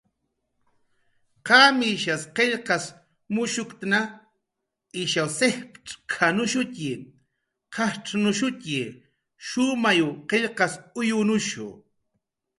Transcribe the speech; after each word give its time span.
"Qamish 1.47 2.07
qillqas 2.35 2.85
mushkutna, 3.33 3.99
ishaw 5.01 5.29
jicx'k""anushutxi, 5.37 6.91
qajcxnushutxi, 7.73 8.79
shumayw 9.47 10.09
qillqas 10.29 10.73
uyunushu" 10.99 11.67